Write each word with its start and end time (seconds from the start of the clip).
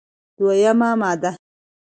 دوه 0.37 0.53
یمه 0.63 0.89
ماده: 1.01 1.31